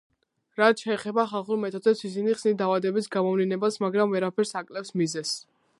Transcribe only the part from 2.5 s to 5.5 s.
დაავადების გამოვლინებას, მაგრამ ვერაფერს აკლებს მიზეზს.